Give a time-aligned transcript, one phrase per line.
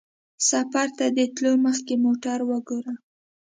[0.49, 2.93] سفر ته د تلو مخکې موټر وګوره.